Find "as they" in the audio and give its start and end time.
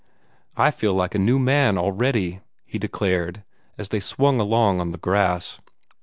3.77-3.99